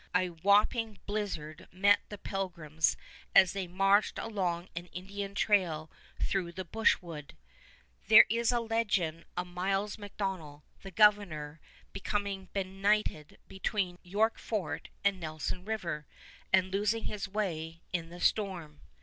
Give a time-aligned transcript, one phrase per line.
[0.15, 2.97] A whooping blizzard met the pilgrims
[3.35, 7.37] as they marched along an Indian trail through the brushwood.
[8.07, 11.61] There is a legend of Miles MacDonell, the governor,
[11.93, 16.07] becoming benighted between York Fort and Nelson River,
[16.51, 18.81] and losing his way in the storm.